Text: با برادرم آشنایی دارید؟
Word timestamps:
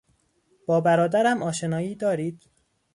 با 0.67 0.81
برادرم 0.81 1.43
آشنایی 1.43 1.95
دارید؟ 1.95 2.49